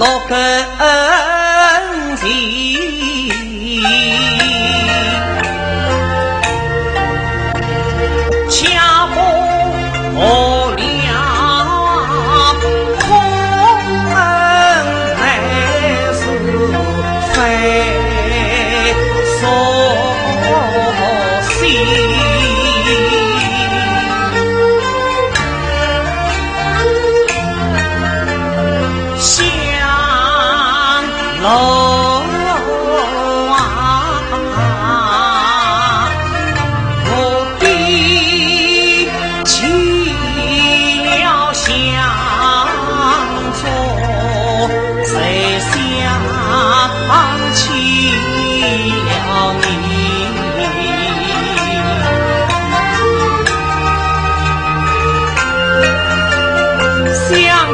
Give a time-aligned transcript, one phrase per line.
[0.00, 0.89] 门落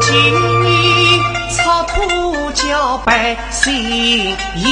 [0.08, 0.14] 今
[0.62, 0.70] 年
[1.50, 4.62] 草土交白新，日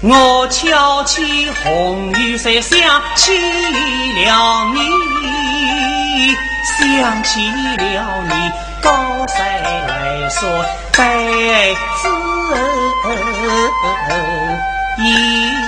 [0.00, 6.34] 我挑起红玉伞，想起了你，
[6.66, 8.32] 想起了你，
[8.82, 8.90] 高
[9.28, 10.42] 山来说
[10.90, 11.04] 带
[12.02, 12.08] 子
[14.98, 15.67] 音。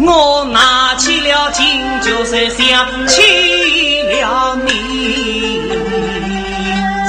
[0.00, 3.20] 我拿起了金酒伞，想起
[4.02, 5.60] 了你，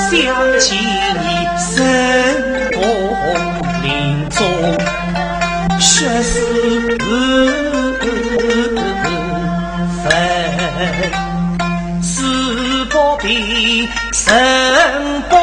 [0.09, 1.71] 想起你生
[2.73, 2.81] 功
[3.83, 4.37] 临终，
[5.79, 6.97] 血丝
[10.03, 10.11] 粉，
[12.01, 14.33] 四宝兵生
[15.29, 15.37] 宝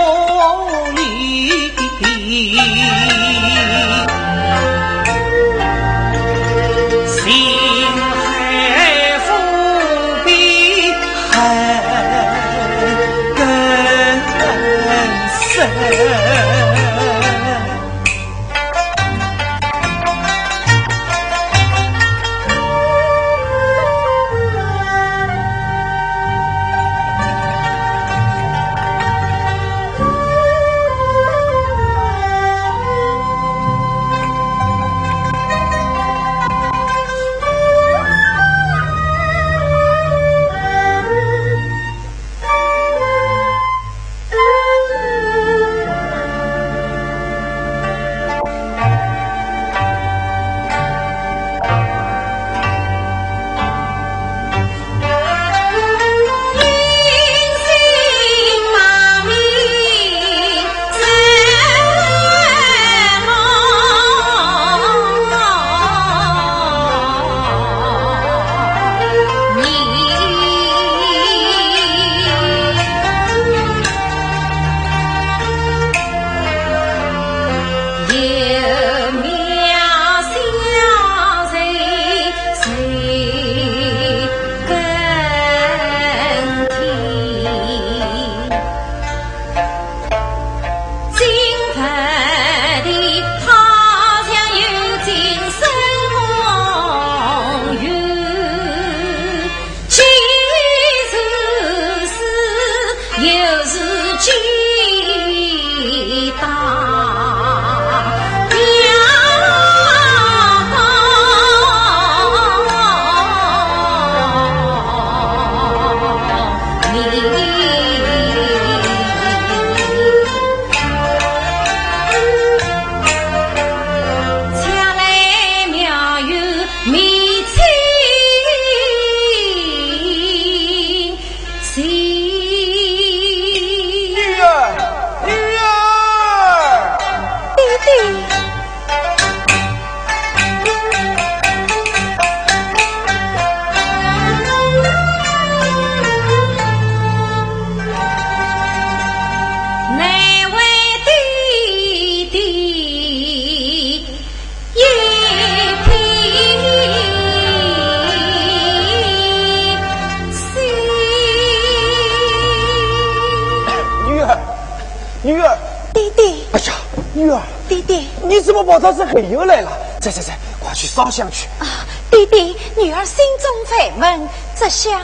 [168.86, 169.72] 到这里又来了？
[170.00, 171.48] 在在在，快去烧香去。
[171.58, 171.66] 啊，
[172.08, 175.02] 弟弟，女儿心中烦闷，这香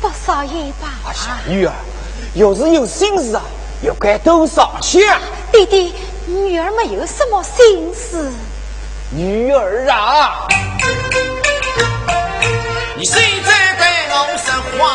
[0.00, 0.88] 不烧一把。
[1.06, 1.72] 哎呀，女儿，
[2.32, 3.42] 要是有心事啊，
[3.82, 5.02] 要该多烧香。
[5.52, 5.94] 弟弟，
[6.26, 8.32] 女儿没有什么心事。
[9.10, 10.46] 女儿啊，
[12.96, 14.88] 你现在对我说谎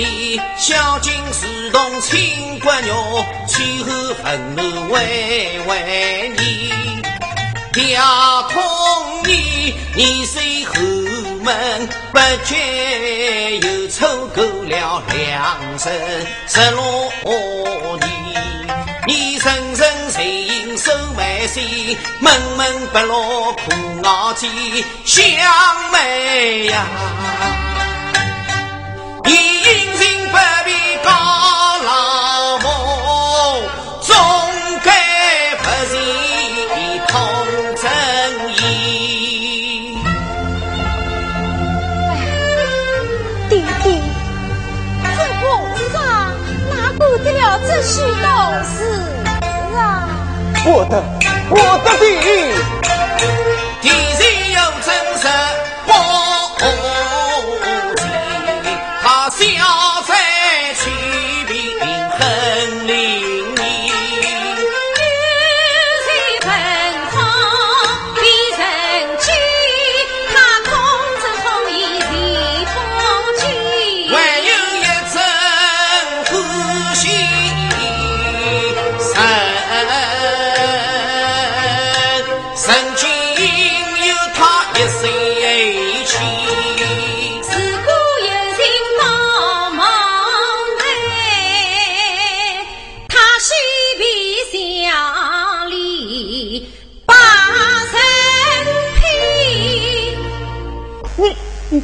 [0.00, 6.70] 你孝敬是同亲骨肉，去后恨怒为为你。
[7.74, 8.62] 吊通
[9.26, 10.74] 你，你随后
[11.42, 15.92] 门不觉又凑够了良辰
[16.48, 18.08] 十六年。
[19.06, 21.62] 你深深随影守万岁，
[22.20, 23.70] 闷闷不落苦
[24.04, 24.50] 熬煎，
[25.04, 25.22] 香
[25.92, 26.86] 妹呀，
[47.82, 48.06] 许多
[48.62, 48.76] 事
[49.74, 49.80] 啊？
[50.66, 50.92] 我的
[51.48, 52.02] 我的弟，
[53.80, 54.29] 地上有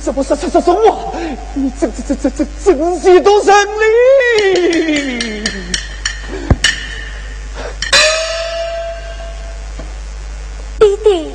[0.07, 1.13] 你怎么说说说说我？
[1.55, 5.43] 你这这这这这真是都神力！
[10.79, 11.33] 弟弟，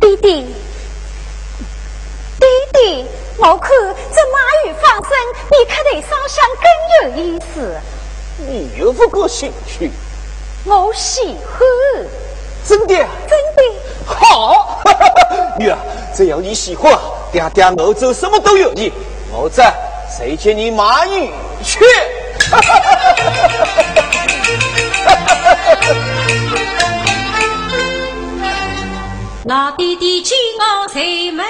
[0.00, 0.46] 弟弟，
[2.40, 3.70] 弟弟，我看
[4.12, 5.10] 这马玉放生，
[5.52, 6.66] 你可得烧香更
[7.04, 7.80] 有意思。
[8.38, 9.92] 你又不过兴趣？
[10.64, 11.60] 我喜欢，
[12.66, 12.96] 真的？
[12.96, 13.62] 真的。
[14.04, 14.82] 好，
[15.58, 15.76] 女儿，
[16.18, 16.92] 只要你喜欢，
[17.30, 18.92] 爹爹我做什么都有你。
[19.30, 19.62] 我这
[20.10, 21.30] 谁接你马玉
[21.62, 21.78] 去？
[29.44, 31.44] 那弟弟敬我谁美，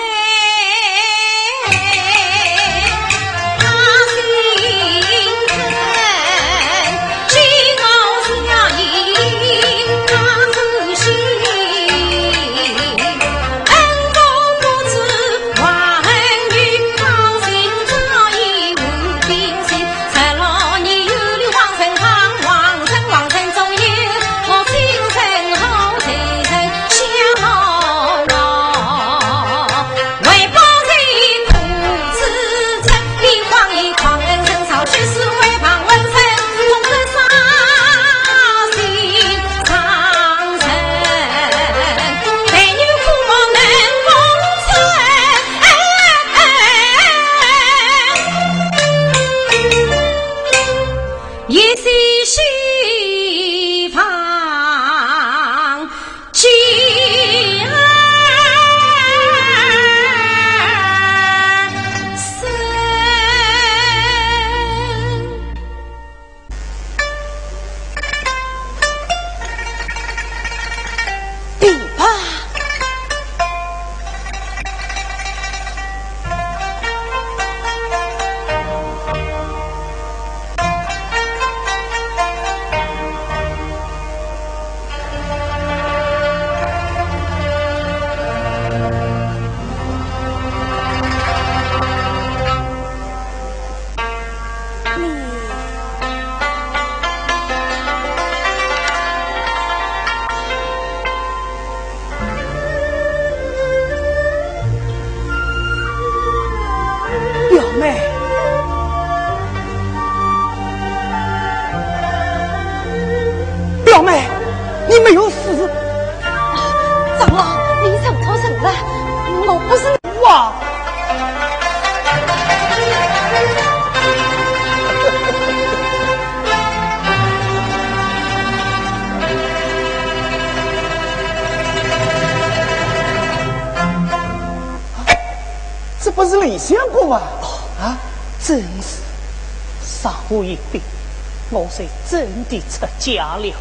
[141.50, 143.54] 我是真的出家了。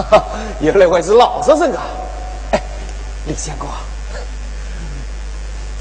[0.60, 1.82] 原来我是老实人啊！
[2.52, 2.60] 哎，
[3.26, 3.68] 李相公，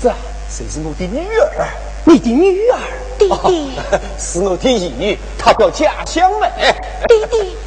[0.01, 0.09] 这
[0.49, 1.67] 谁是我的女儿？
[2.05, 2.79] 你的女儿，
[3.17, 3.71] 弟弟，
[4.17, 6.73] 是我的义女，她叫贾香梅。
[7.07, 7.57] 弟弟，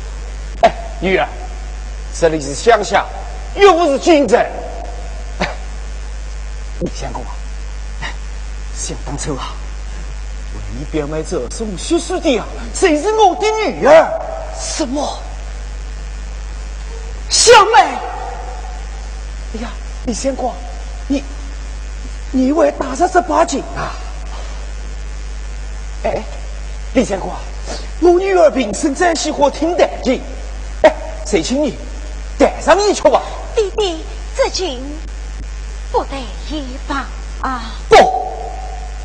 [0.62, 1.28] 哎，女儿，
[2.18, 3.04] 这里是乡下，
[3.54, 4.40] 又不是军镇。
[5.40, 5.46] 哎，
[6.80, 7.30] 李相公啊，
[8.02, 8.12] 哎，
[8.74, 9.52] 想当初啊，
[10.92, 12.44] 表妹这送叔叔的啊，
[12.74, 14.20] 谁是我的女儿？
[14.60, 15.18] 什么？
[17.30, 17.80] 小妹？
[19.54, 19.70] 哎呀，
[20.04, 20.52] 李相公，
[21.08, 21.24] 你
[22.30, 23.96] 你为打上这把劲啊？
[26.04, 26.22] 哎，
[26.92, 27.38] 李相公啊，
[28.00, 30.20] 我女儿平生真喜欢听弹琴，
[30.82, 30.92] 哎，
[31.26, 31.74] 谁请你
[32.38, 33.22] 带上一曲吧？
[33.56, 34.04] 弟弟，
[34.36, 34.82] 这情
[35.90, 36.18] 不得
[36.50, 37.06] 一把
[37.40, 37.72] 啊！
[37.88, 37.96] 不，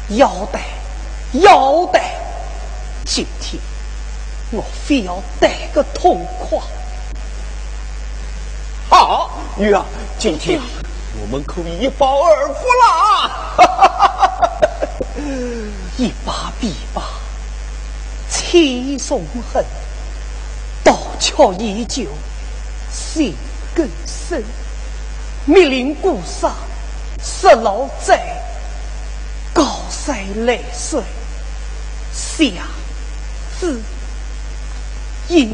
[0.09, 0.59] 要带，
[1.33, 1.99] 要得。
[3.05, 3.61] 今天
[4.51, 6.59] 我非要带个痛快。
[8.89, 9.83] 好，女儿，
[10.17, 10.59] 今天
[11.21, 13.31] 我们可以一饱耳福啦！
[15.97, 17.01] 一把比把，
[18.29, 19.65] 千送恨，
[20.83, 22.05] 刀鞘依旧，
[22.91, 23.35] 心
[23.75, 24.43] 更深。
[25.45, 26.51] 密林孤山，
[27.23, 28.41] 石老寨，
[29.53, 30.15] 高山
[30.45, 31.01] 泪水，
[32.37, 32.53] 相
[33.59, 33.81] 思
[35.27, 35.49] 意。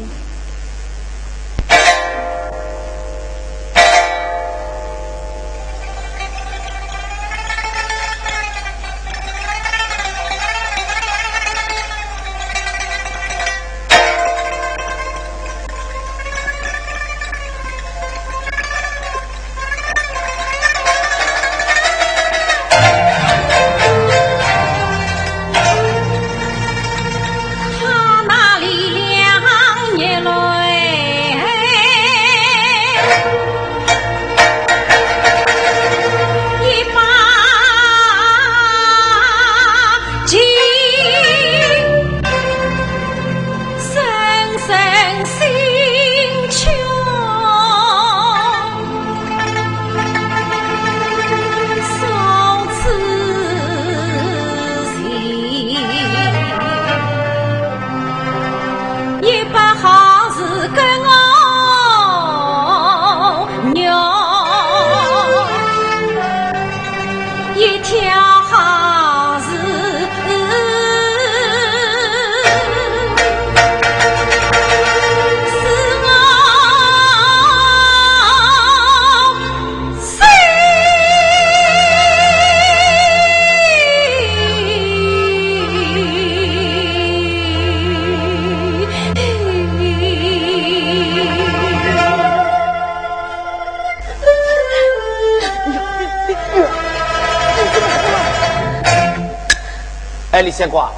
[100.54, 100.92] 哎，李相公啊，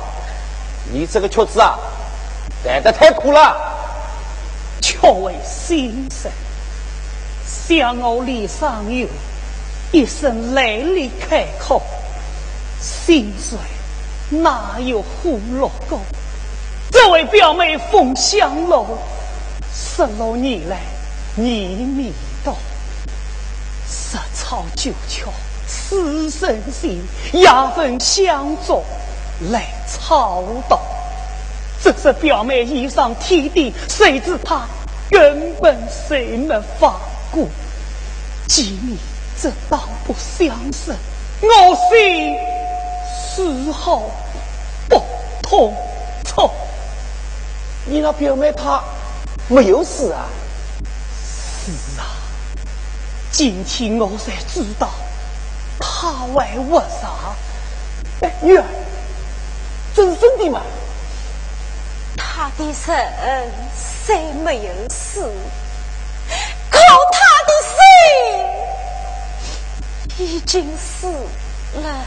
[0.93, 1.79] 你这个曲子啊，
[2.63, 3.57] 弹得太苦了。
[4.83, 6.31] 却为先生，
[7.47, 9.09] 想我李上友
[9.93, 11.83] 一生泪里开口，
[12.81, 13.59] 心碎
[14.29, 16.01] 哪有胡落过？
[16.91, 18.87] 这位表妹凤香楼，
[19.75, 20.79] 十六年来
[21.35, 22.13] 年年
[22.45, 22.55] 到，
[23.89, 25.31] 十草九桥
[25.67, 28.83] 此生心，牙分相助
[29.51, 30.81] 来操刀。
[31.83, 34.67] 这是表妹衣上天地，谁知她
[35.11, 36.99] 根本谁没放
[37.31, 37.47] 过。
[38.49, 38.99] 既你
[39.41, 40.95] 这当不相识，
[41.43, 42.37] 我心
[43.15, 44.03] 丝毫
[44.89, 45.03] 不
[45.43, 45.75] 痛
[46.25, 46.51] 楚。
[47.85, 48.83] 你那表妹她
[49.49, 50.27] 没有死啊？
[51.65, 52.07] 是啊，
[53.31, 54.89] 今天我才知道
[55.79, 57.09] 她为我啥。
[58.23, 58.65] 哎，女儿，
[59.97, 60.61] 这是真的吗？
[62.19, 65.23] 他的人虽没有死，
[66.71, 66.79] 可
[67.13, 67.53] 他的
[70.19, 71.07] 心已经死
[71.81, 72.05] 了。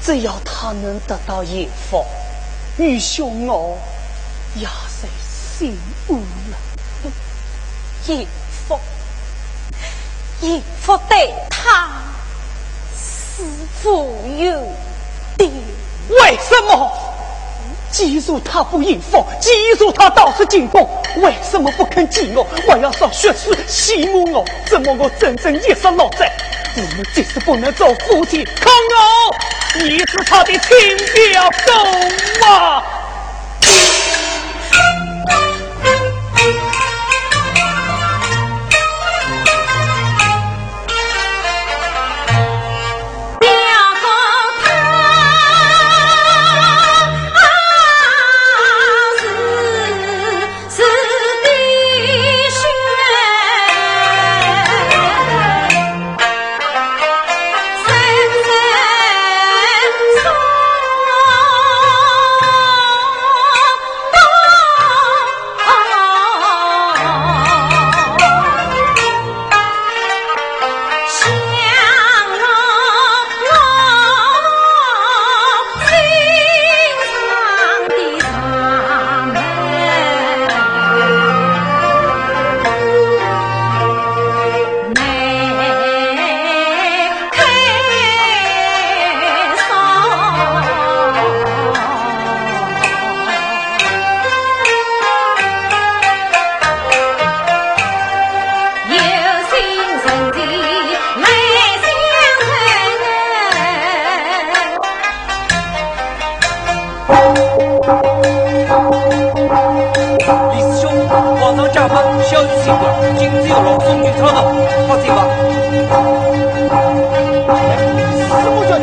[0.00, 2.04] 只要他能得到延福，
[2.76, 3.76] 女兄我
[4.54, 5.08] 也是
[5.58, 5.76] 心
[6.08, 6.56] 安了。
[8.06, 8.24] 延
[8.68, 8.78] 福，
[10.42, 11.90] 应付对他
[12.96, 13.42] 是
[13.82, 14.06] 否
[14.36, 14.62] 有
[15.36, 15.50] 的？
[16.08, 16.90] 为什么？
[17.90, 20.86] 记住他不应付，记住他到处进攻，
[21.22, 22.46] 为什么不肯见我？
[22.66, 26.30] 我要烧血水洗抹我，怎么我整整一生落在？
[26.76, 30.96] 我们即使不能做夫妻，可我你是他的亲
[31.32, 32.82] 表哥啊！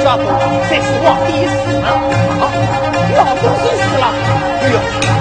[0.05, 0.27] 告诉你
[0.69, 1.89] 这次我老弟死了
[2.39, 2.45] 啊
[3.17, 4.05] 老东西死了。
[4.61, 5.14] 哎呦。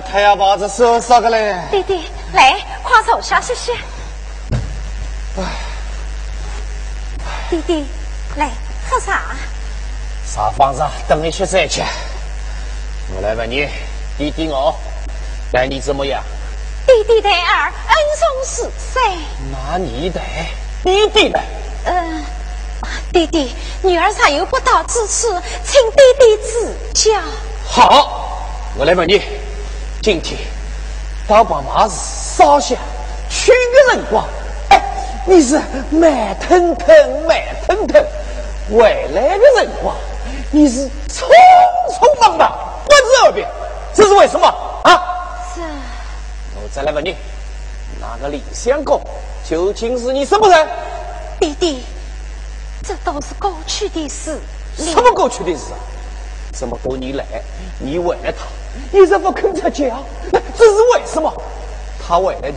[0.00, 1.54] 太阳把子手啥个嘞？
[1.70, 3.72] 弟弟，来，快坐下歇歇。
[7.50, 7.86] 弟弟，
[8.36, 8.50] 来，
[8.88, 9.36] 喝喝茶。
[10.24, 10.82] 啥房子？
[11.06, 11.82] 等一些再去。
[13.14, 13.68] 我来问你，
[14.16, 14.74] 弟弟我
[15.52, 16.22] 待你怎么样？
[16.86, 19.02] 弟弟待儿恩重似山。
[19.52, 20.20] 那你待
[20.86, 21.40] 弟弟呢？
[21.86, 22.24] 嗯，
[23.12, 25.26] 弟弟，女儿尚有不到之处，
[25.64, 27.20] 请弟弟指教。
[27.66, 28.38] 好，
[28.78, 29.20] 我来问你，
[30.00, 30.38] 今天
[31.26, 31.94] 到把马子
[32.36, 32.76] 烧下
[33.28, 34.24] 去的辰光，
[34.68, 34.80] 哎，
[35.26, 38.00] 你是慢腾腾慢腾腾
[38.70, 39.96] 回来的辰光，
[40.52, 41.26] 你是匆
[41.90, 43.44] 匆忙忙不知而别，
[43.92, 44.46] 这是为什么
[44.84, 45.02] 啊？
[45.52, 45.60] 是。
[46.54, 47.16] 我再来问你，
[48.00, 49.00] 那个李相公
[49.48, 50.68] 究竟是你什么人？
[51.38, 51.84] 弟弟，
[52.82, 54.40] 这都是过去的事。
[54.76, 55.78] 什么过去的事啊？
[56.52, 57.24] 这么多年来，
[57.78, 58.44] 你为了他
[58.90, 59.96] 一直不肯出家，
[60.32, 61.32] 那这是为什么？
[62.04, 62.48] 他为了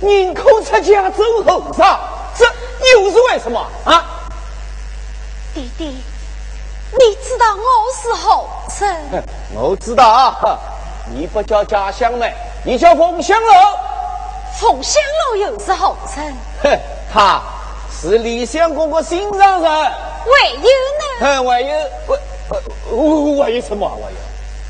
[0.00, 1.98] 你宁可出家走后山，
[2.34, 2.46] 这
[2.98, 4.04] 又是为什么啊？
[5.52, 5.84] 弟弟，
[6.92, 7.62] 你知道我
[8.00, 8.88] 是后生？
[9.52, 10.58] 我知道啊，
[11.14, 12.32] 你不叫家乡妹，
[12.64, 13.91] 你叫凤香楼。
[14.60, 16.22] 凤香楼又是后生？
[16.62, 16.78] 哼，
[17.12, 17.42] 他
[17.90, 19.70] 是李相公的心上人。
[19.70, 20.62] 还有呢？
[21.20, 22.18] 哼，还有我。
[22.90, 23.88] 我为什么？
[23.88, 24.16] 还有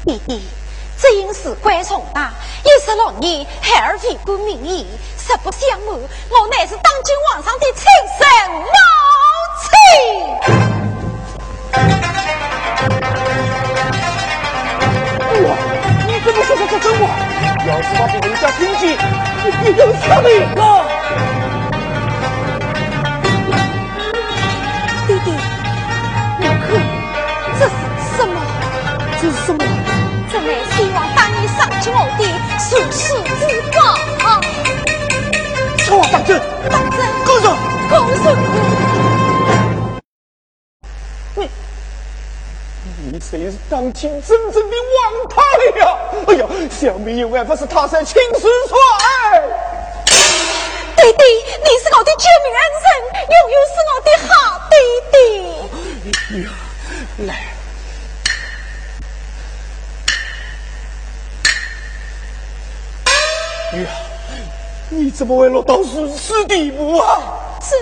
[0.06, 0.42] 弟弟，
[0.98, 2.32] 只因事关重大，
[2.64, 4.86] 一十六年孩儿为官名义，
[5.18, 7.84] 实不相瞒，我乃是当今皇上的亲
[8.18, 8.64] 生母
[9.60, 9.66] 亲。
[15.48, 15.71] 哇！
[16.62, 16.78] 你怎么？
[16.78, 17.02] 说这真话？
[17.66, 18.82] 要是把别人家听见，
[19.42, 20.28] 你你有什命
[20.62, 20.64] 啊？
[25.08, 25.28] 弟弟，
[26.38, 26.54] 你看。
[27.58, 27.70] 这是
[28.16, 28.34] 什么？
[29.20, 29.58] 这是什么？
[30.30, 32.20] 这乃希望当年赏给我的
[32.58, 33.02] 属世
[33.40, 33.78] 之宝。
[35.78, 36.40] 说话当真？
[36.70, 36.96] 当真。
[37.24, 37.44] 告诉，
[37.90, 38.24] 告诉
[43.12, 45.36] 你才是当今真正的王太
[45.80, 45.98] 呀！
[46.28, 49.38] 哎呀，小明有万不是他在亲手所爱。
[50.96, 51.22] 弟弟，
[51.62, 52.88] 你是我的救命恩人，
[53.28, 54.32] 永远是我的好
[54.70, 54.74] 弟
[55.12, 55.14] 弟。
[57.26, 57.30] 来。
[63.74, 63.88] 女儿，
[64.88, 67.20] 你怎么会落到如此地步啊？
[67.60, 67.74] 是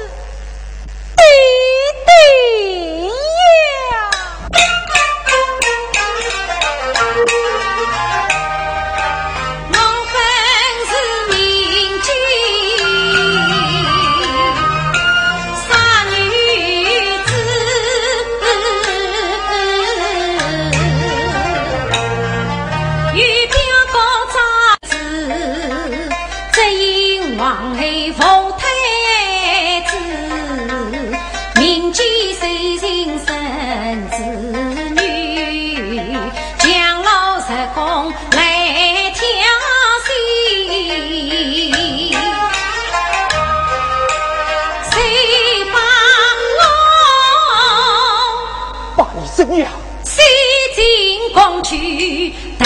[51.71, 52.65] 去抬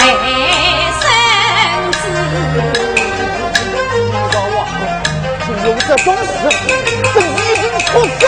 [0.99, 1.03] 孙
[1.91, 2.01] 子。
[3.93, 4.57] 你王我，
[5.45, 6.33] 就用这种死，
[7.13, 7.23] 这一
[7.61, 8.25] 定出死。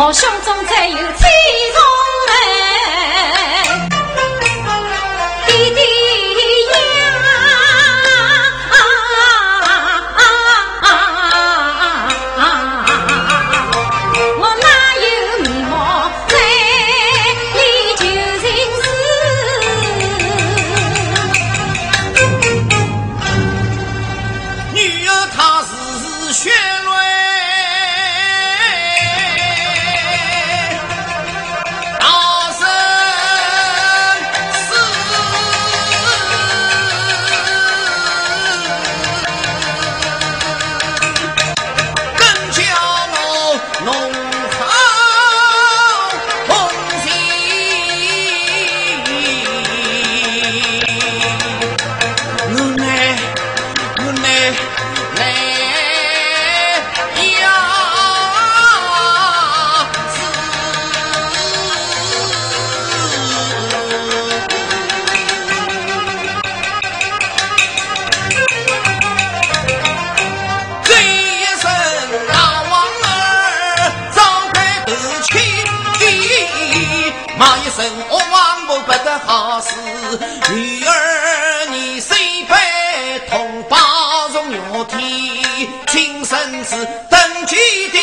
[0.00, 1.37] 我胸中再有天
[86.68, 86.76] 子
[87.08, 87.56] 登基
[87.88, 87.98] 的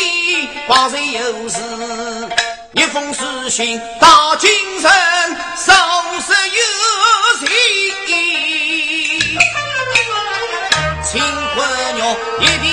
[0.67, 1.59] 王谁有事？
[2.73, 4.49] 一封书信到京
[4.81, 4.91] 城，
[5.55, 5.71] 手
[6.25, 6.63] 实有
[7.39, 7.47] 情，
[11.03, 11.21] 亲
[11.55, 11.57] 闺
[11.93, 11.99] 女
[12.41, 12.65] 一定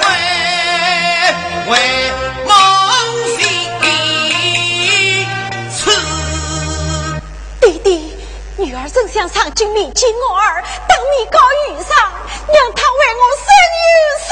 [0.00, 0.04] 为
[1.70, 1.72] 为。
[8.58, 11.96] 女儿正想上京面见我儿，当面告御上，
[12.46, 13.44] 让他为我生
[14.18, 14.30] 生。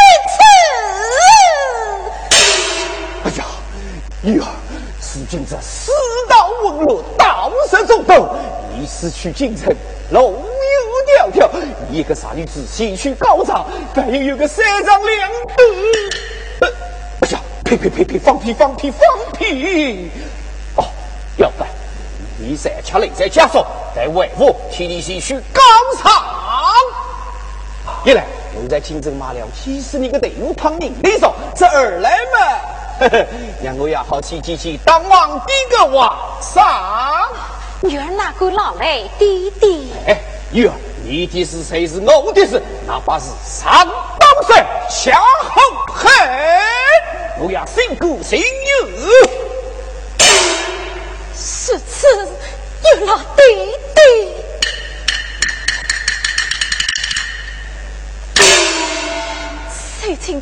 [3.25, 3.45] 哎呀，
[4.23, 4.45] 女儿，
[5.15, 5.91] 如今这世
[6.29, 8.35] 道沦落，道色中斗，
[8.75, 9.75] 你失去京城，
[10.11, 10.45] 路
[11.23, 11.49] 有迢迢。
[11.91, 15.31] 一个傻女子，心绪高涨，反又有个三长两
[16.61, 16.73] 短。
[17.23, 19.01] 哎呀，呸呸呸呸，放屁放屁放
[19.37, 20.11] 屁！
[20.77, 20.85] 哦，
[21.37, 21.69] 要办。
[22.39, 25.61] 你三吃内在枷锁，在外父替你心绪高
[26.03, 26.11] 涨。
[28.05, 28.25] 一来
[28.57, 33.09] 又在京城骂了气死你个队伍旁人，你说这二来嘛，
[33.63, 37.29] 让我也好奇奇奇当皇帝个皇上。
[37.83, 39.93] 女儿哪个老来弟弟？
[40.07, 40.73] 哎，女儿，
[41.05, 42.61] 你的是谁是我的事？
[42.87, 45.63] 哪怕是上当山下红
[45.95, 46.61] 海，
[47.39, 48.89] 我要心顾心有。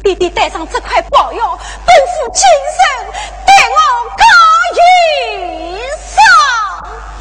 [0.08, 1.50] 弟弟带上这块宝药，
[1.84, 2.42] 奔赴京
[2.78, 3.12] 城，
[3.44, 3.76] 带我
[4.16, 4.24] 高
[4.78, 5.76] 玉
[6.16, 6.24] 上。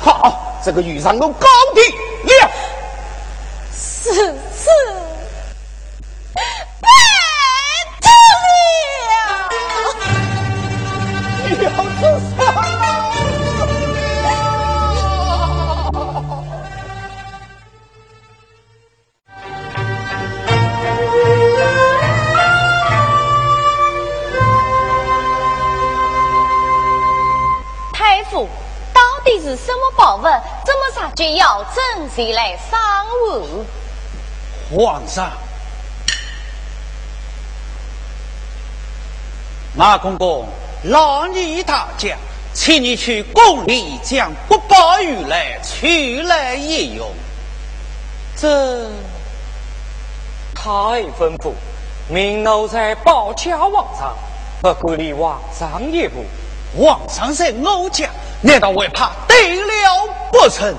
[0.01, 1.83] 好，这个玉上我高定
[32.17, 32.79] 正式来赏
[33.29, 33.63] 物？
[34.75, 35.31] 皇上，
[39.75, 40.47] 马公公，
[40.85, 42.17] 劳你大驾，
[42.53, 47.07] 请你去宫里将不宝玉来取来一用。
[48.35, 48.89] 这
[50.55, 50.71] 太
[51.19, 51.51] 吩咐，
[52.09, 54.17] 命奴才保家皇上，
[54.59, 56.25] 不管离皇上一步。
[56.75, 58.09] 皇上在我家。
[58.41, 60.75] 难道为怕得了不成？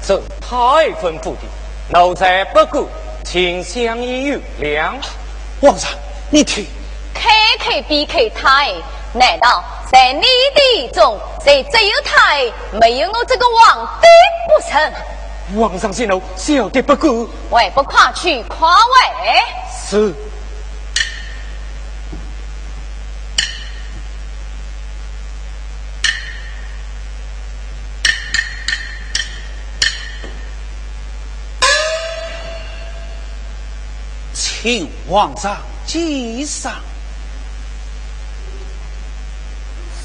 [0.00, 0.54] 这太
[1.02, 1.42] 吩咐的，
[1.88, 2.88] 奴才不顾，
[3.24, 4.96] 请相依有两。
[5.60, 5.90] 皇上，
[6.30, 6.64] 你听，
[7.12, 7.28] 开
[7.58, 8.72] 开比开太，
[9.12, 12.44] 难道在你的中，谁只有太，
[12.78, 14.06] 没有我这个皇帝
[14.46, 15.60] 不成？
[15.60, 19.40] 皇上息怒，小的不顾，还不快去夸位？
[19.84, 20.14] 是。
[34.66, 36.72] 请皇上记上。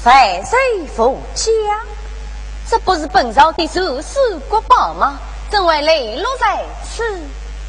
[0.04, 0.56] 万岁
[0.96, 1.50] 福驾，
[2.70, 4.14] 这不是本朝的首饰
[4.48, 5.18] 国宝吗？
[5.50, 7.02] 怎会泪落在此？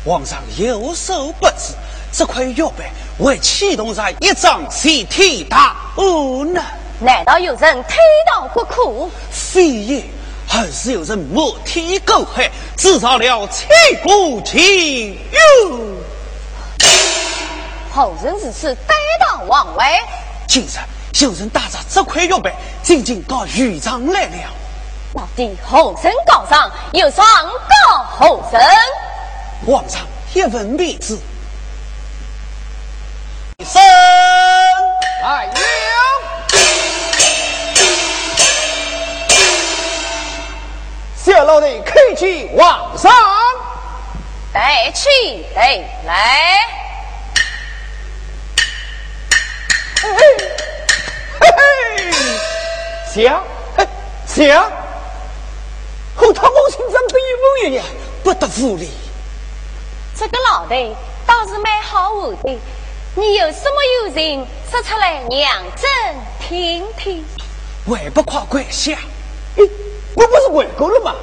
[0.05, 1.73] 皇上有所不知，
[2.11, 2.83] 这块玉璧
[3.17, 6.63] 为启动在一张西天大恶呢？
[6.99, 7.97] 难道有人推
[8.31, 9.09] 倒国库？
[9.31, 10.03] 非也，
[10.47, 13.67] 还是有人冒天狗害，制造了千
[14.03, 15.41] 古奇冤。
[17.95, 19.85] 后人如此担当王位，
[20.47, 22.49] 今日有人带着这块玉璧，
[22.81, 24.35] 仅仅告御上来了。
[25.13, 27.23] 老弟后生告上，又上
[27.87, 28.59] 告后生？
[29.67, 30.01] 皇上
[30.33, 31.15] 一问便知。
[33.63, 33.79] 生
[35.21, 35.53] 来了，
[41.23, 43.11] 小老弟客气，皇上。
[44.51, 45.77] 带去，带
[46.07, 46.82] 来。
[51.39, 52.11] 嘿嘿，
[53.13, 53.43] 想，
[54.27, 54.71] 想，
[56.15, 57.85] 和他母亲长得一模一样，
[58.23, 58.89] 不得无礼。
[60.15, 60.75] 这个老的
[61.25, 62.59] 倒是蛮好玩的，
[63.15, 65.89] 你有什么有情，说出来娘真
[66.47, 67.23] 听听。
[67.85, 68.97] 还不快跪下！
[69.55, 71.15] 我不是跪过了吗？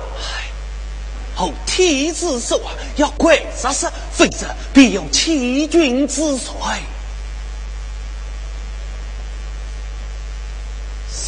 [1.36, 2.60] 后天子说
[2.96, 6.52] 要跪着时，否则必有欺君之罪。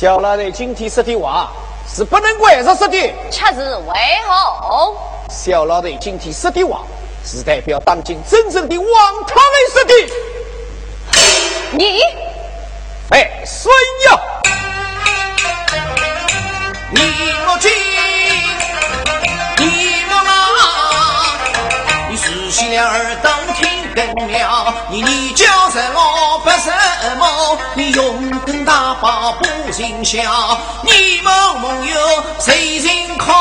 [0.02, 1.52] 小老弟今天说的话，
[1.88, 2.98] 是不能怪上说的。
[3.30, 3.94] 却是为
[4.26, 4.96] 何？
[5.30, 6.80] 小老弟今天说的话，
[7.24, 9.94] 是代表当今真正的王太尉说的。
[11.70, 12.00] 你，
[13.10, 13.72] 哎，孙
[14.08, 14.18] 呀！
[16.90, 17.00] 你
[17.46, 17.68] 莫急，
[19.58, 20.34] 你莫忙，
[22.10, 23.32] 你竖起了耳朵
[23.94, 24.74] 听更了。
[24.90, 26.38] 你你叫什么？
[26.44, 26.72] 不什
[27.18, 27.59] 么？
[27.74, 33.35] 你勇敢大宝不心小，你梦梦有谁人靠？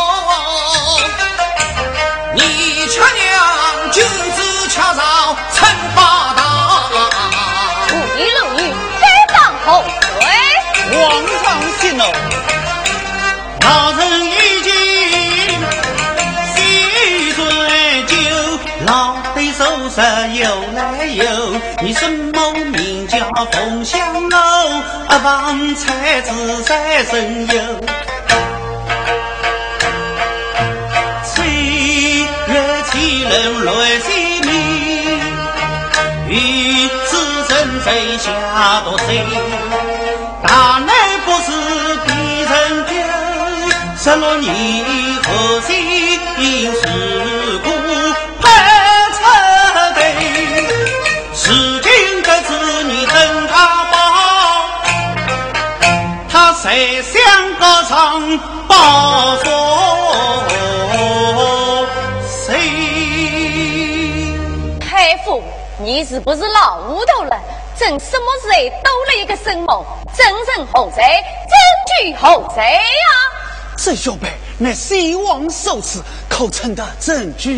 [2.34, 6.90] 你吃娘君子吃上称霸道，
[19.94, 20.02] 对手色
[20.34, 20.40] 又
[20.74, 21.24] 来游。
[21.82, 23.18] 你什么名叫
[23.52, 24.38] 凤香楼？
[25.10, 27.54] 阿房才子在身游。
[31.24, 34.08] 岁月欺人泪洗
[34.48, 34.50] 面，
[36.30, 37.12] 与子
[37.50, 37.52] 正
[37.82, 39.24] 在下多谁？
[40.44, 40.90] 大难
[41.26, 41.52] 不是
[42.06, 42.10] 敌
[42.42, 42.50] 人
[42.88, 42.92] 救。
[44.04, 44.56] 十六年
[45.24, 45.70] 后心
[46.72, 46.82] 事
[56.62, 58.38] 谁想歌唱
[58.68, 59.49] 报仇
[62.24, 62.53] 谁？
[64.80, 65.41] 太傅，
[65.80, 67.36] 你是不是老糊涂了？
[67.76, 68.53] 朕什么时候
[68.84, 69.84] 多了一个什么？
[70.16, 71.24] 真人何在？
[71.49, 71.57] 证
[71.97, 72.84] 据何在呀？
[73.76, 74.28] 这小辈
[74.59, 77.51] 乃西王受赐口称的证据。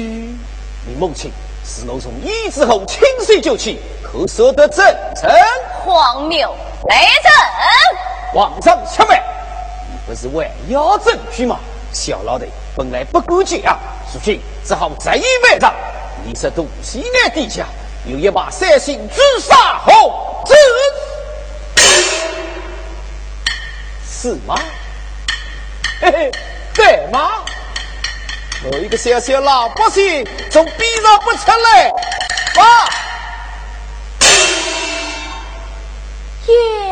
[0.87, 1.29] 你母亲
[1.65, 5.29] 是我从医治后亲手救起，可舍得真诚？
[5.83, 6.55] 荒谬！
[6.87, 7.11] 来人！
[8.33, 9.23] 皇上且慢，
[9.91, 11.59] 你不是还要证据吗？
[11.91, 13.77] 小老弟本来不顾家，
[14.11, 15.71] 如今只好再以为账。
[16.25, 17.67] 你是杜西南地下
[18.07, 20.55] 有一把三星自杀红子，
[24.03, 24.55] 是吗？
[26.01, 26.31] 嘿嘿，
[26.73, 27.43] 对吗？
[28.63, 30.71] 我一个小小老百姓，总逼
[31.03, 31.89] 着不出来
[32.57, 32.89] 啊！
[36.47, 36.82] 呀！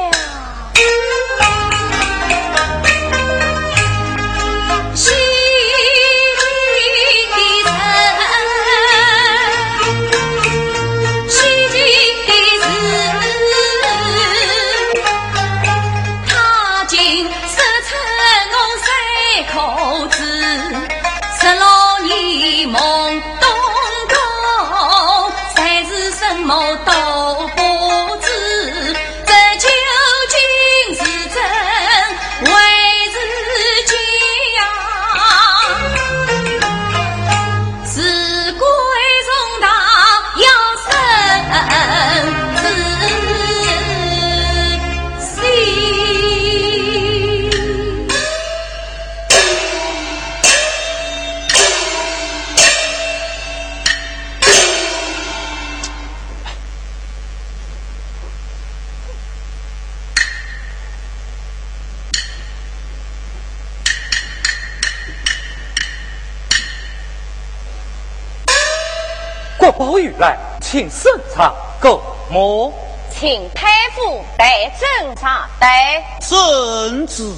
[69.82, 72.72] 宝玉来，请圣上过目。
[73.10, 76.04] 请太傅带侦查带。
[76.22, 77.34] 圣旨。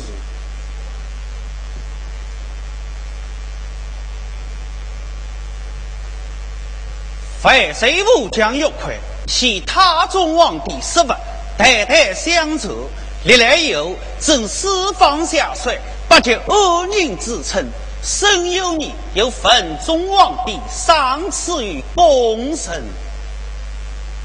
[7.41, 11.15] 废水武将玉魁，系太宗皇帝失物，
[11.57, 12.73] 代代相传。
[13.23, 15.77] 历来有正四方下帅，
[16.09, 17.65] 不就恶人之称。
[18.03, 22.83] 甚有你有分中王帝赏赐于功臣。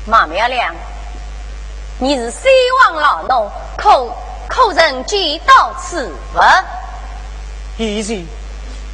[0.05, 0.75] 马苗良，
[2.01, 2.49] 你是西
[2.83, 4.13] 王老奴，可
[4.49, 6.41] 可曾见到此物？
[7.77, 8.27] 以前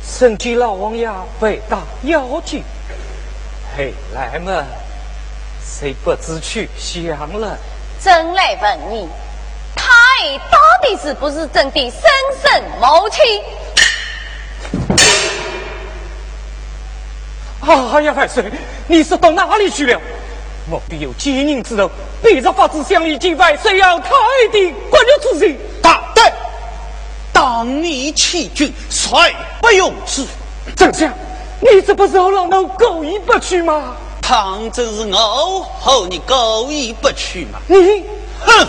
[0.07, 1.11] 曾见老王爷
[1.41, 2.62] 被打妖精，
[3.74, 4.53] 后来嘛，
[5.64, 7.57] 谁不知去向了？
[8.03, 9.09] 真来问你，
[9.74, 9.87] 他
[10.51, 12.03] 到底是不是真的生
[12.43, 13.22] 身母亲？
[17.66, 18.45] 哎呀，万岁！
[18.87, 20.01] 你是到哪里去了？
[20.70, 21.91] 我必有奸人之头，
[22.22, 24.11] 必着法子相离，今万岁要太
[24.53, 25.57] 的关键之人。
[25.81, 26.33] 大胆，
[27.33, 30.27] 当你欺君，帅不容之。
[30.77, 31.12] 丞相，
[31.61, 33.95] 你这不是和老奴狗意不去吗？
[34.20, 37.61] 倘真是我和你狗意不去吗？
[37.66, 38.05] 你
[38.41, 38.66] 哼！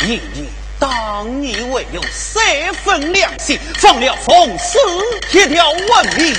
[0.00, 0.46] 年年
[0.86, 2.44] 当年唯有三
[2.84, 4.76] 分良心，放了奉师
[5.30, 6.36] 铁条闻名。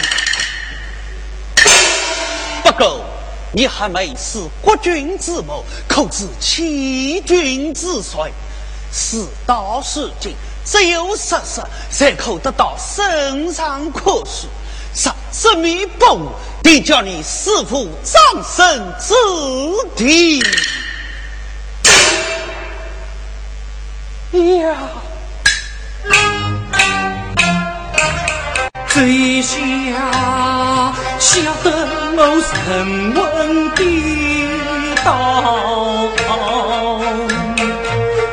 [2.62, 3.04] 不过，
[3.52, 8.32] 你还没是国君之谋，可知欺君之罪？
[8.92, 14.46] 事到如今，只有杀杀才可得到圣上可恕。
[14.94, 16.30] 杀十米不误，
[16.62, 19.16] 得叫你师父葬身之
[19.96, 20.40] 地。
[24.36, 24.76] 呀！
[28.88, 29.56] 这下
[31.20, 31.68] 晓得
[32.16, 32.54] 我神
[33.14, 33.20] 魂
[33.76, 33.84] 颠
[35.04, 35.08] 倒，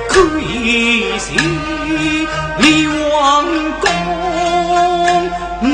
[0.08, 0.12] 可
[1.18, 1.26] 惜
[2.58, 3.10] 离王
[3.80, 3.84] 宫，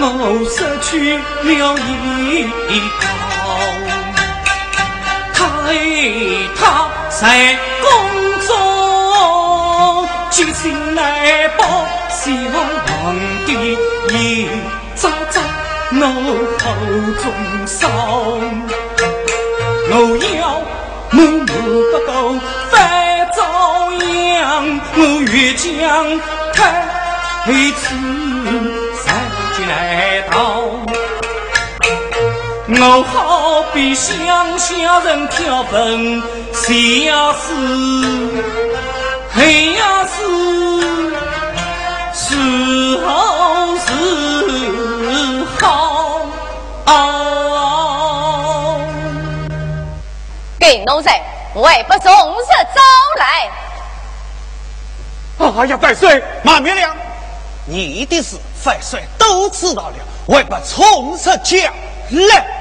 [0.01, 0.03] 我
[0.49, 1.87] 失去了依
[3.01, 3.05] 靠，
[5.35, 5.37] 太
[6.57, 6.61] 他
[7.11, 7.21] 在
[7.83, 7.87] 宫
[10.31, 11.65] 中，决心来报，
[12.11, 12.55] 希望
[12.87, 13.17] 皇
[13.47, 13.77] 帝
[14.11, 14.49] 也。
[14.95, 15.41] 早早，
[15.93, 16.03] 我
[16.59, 16.65] 后
[17.23, 17.25] 中
[17.67, 17.91] 伤，
[19.91, 19.93] 我
[20.37, 20.61] 要
[21.11, 21.47] 默默
[21.93, 22.13] 不够
[22.71, 22.77] 反
[23.37, 23.39] 遭
[23.93, 24.99] 殃，我
[25.33, 25.67] 欲将
[26.53, 26.59] 太
[27.73, 27.85] 子
[29.05, 29.07] 杀
[29.57, 30.37] 进来到，
[32.69, 36.23] 我好比乡下人挑粪，
[36.53, 37.33] 谁呀
[39.39, 40.17] 是，谁呀是，
[42.13, 43.89] 是好是。
[50.59, 51.23] 给奴才，
[51.55, 52.81] 为不从实招
[53.19, 53.49] 来。
[55.39, 56.95] 哎呀，百岁，马明亮，
[57.65, 59.95] 你的事百岁都知道了，
[60.27, 61.73] 为不从实讲
[62.11, 62.58] 来。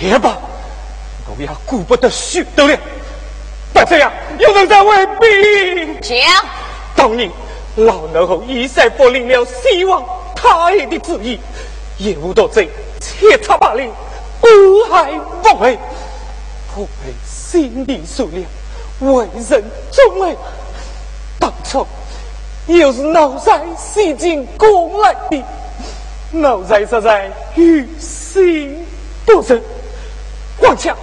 [0.00, 0.36] 也罢，
[1.26, 2.78] 我要顾不得许多了。
[3.72, 6.00] 百岁呀，有人在卫兵。
[6.00, 6.16] 讲，
[6.94, 7.30] 当年。
[7.76, 11.38] 老奴后一再不领了希望他爷的旨意，
[11.96, 12.68] 也无多贼，
[13.00, 13.88] 切差霸凌，
[14.42, 15.78] 无害不为，
[16.74, 20.34] 不配心地善良，为人忠爱。
[21.38, 21.86] 当初
[22.66, 25.44] 又是奴才洗尽功来的，
[26.32, 28.84] 奴才实在于心
[29.24, 29.62] 不忍。
[30.60, 30.96] 王强。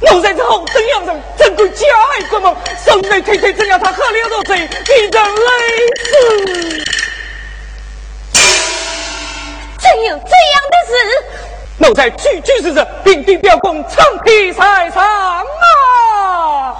[0.00, 1.20] 奴才之后怎样人？
[1.36, 2.56] 怎对家爱国梦？
[2.84, 5.50] 兄弟天天怎样他喝了多醉，逼人累
[6.04, 6.84] 死？
[9.78, 10.92] 怎有这样的事？
[11.76, 16.76] 奴才句句是实，并对表公长披在上啊！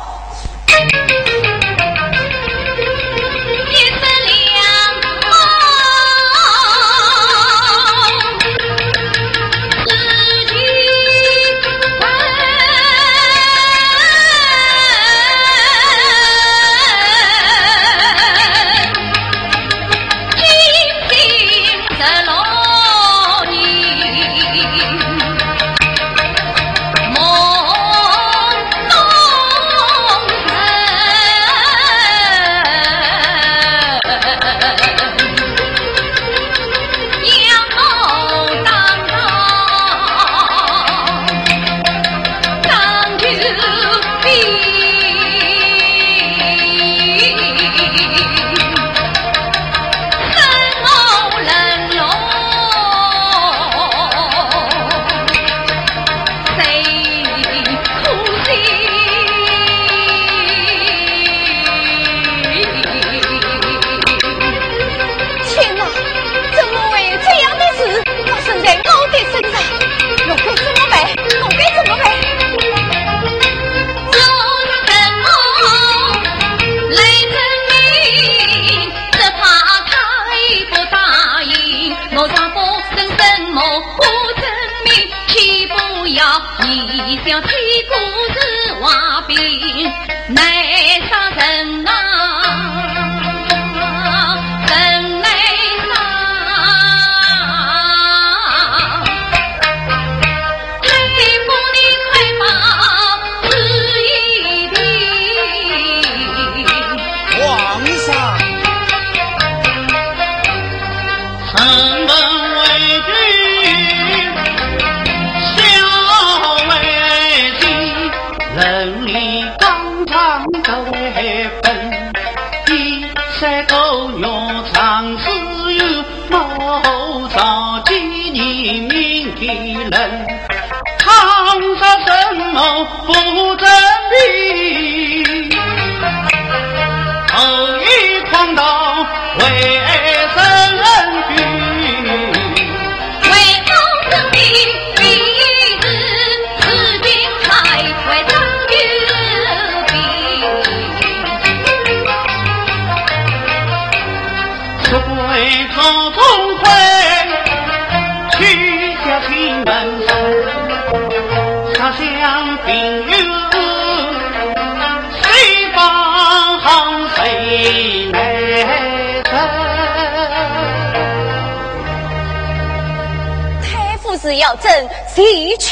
[174.51, 175.71] 要争西去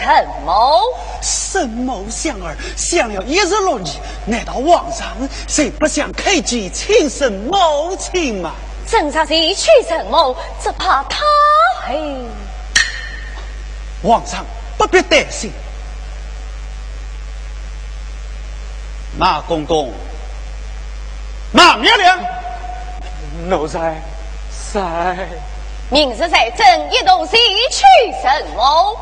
[0.00, 0.82] 什么？
[1.22, 3.84] 沈某相儿想了一日六日，
[4.24, 5.06] 难道皇上
[5.46, 8.50] 谁不想开机亲生母亲吗？
[8.90, 10.36] 正上西去沈某？
[10.60, 11.20] 只怕他
[11.86, 11.96] 嘿。
[14.02, 14.44] 皇上
[14.76, 15.52] 不必担心。
[19.16, 19.92] 马公公，
[21.52, 22.18] 马娘娘，
[23.48, 24.02] 奴才
[24.74, 25.28] 在。
[25.88, 27.36] 明日再争一同西
[27.70, 27.84] 去
[28.20, 28.98] 什么？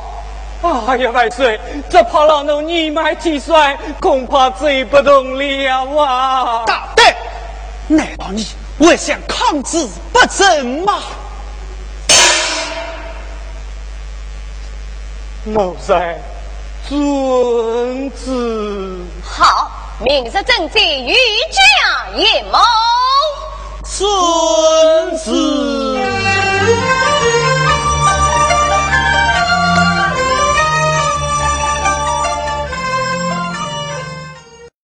[0.86, 1.58] 哎呀，万岁！
[1.90, 6.64] 这怕老奴年迈体衰，恐怕走不动了啊！
[6.66, 7.14] 大胆！
[7.86, 8.46] 难道你
[8.86, 11.02] 还想抗旨不成吗？
[15.44, 16.18] 奴才
[16.88, 19.04] 遵旨。
[19.22, 19.70] 好，
[20.00, 21.14] 明日正在御
[21.50, 21.60] 驾
[22.14, 22.58] 一谋。
[23.84, 24.02] 是。
[26.76, 27.03] Thank you.